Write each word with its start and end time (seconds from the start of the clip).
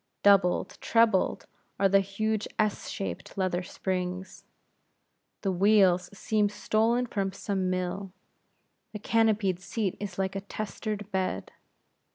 Doubled, 0.23 0.79
trebled 0.81 1.45
are 1.79 1.87
the 1.87 1.99
huge 1.99 2.47
S 2.57 2.89
shaped 2.89 3.37
leather 3.37 3.61
springs; 3.61 4.45
the 5.41 5.51
wheels 5.51 6.09
seem 6.17 6.49
stolen 6.49 7.05
from 7.05 7.31
some 7.31 7.69
mill; 7.69 8.11
the 8.93 8.97
canopied 8.99 9.59
seat 9.59 9.95
is 9.99 10.17
like 10.17 10.35
a 10.35 10.41
testered 10.41 11.11
bed. 11.11 11.51